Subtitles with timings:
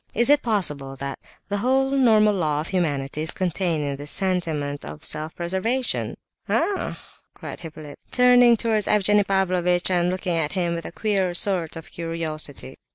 [0.15, 4.83] Is it possible that the whole normal law of humanity is contained in this sentiment
[4.83, 6.17] of self preservation?"
[6.49, 6.99] "Ah!"
[7.35, 11.91] cried Hippolyte, turning towards Evgenie Pavlovitch, and looking at him with a queer sort of
[11.91, 12.79] curiosity.